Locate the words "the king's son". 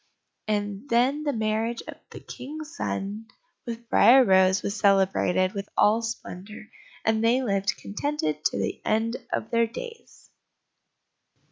2.09-3.27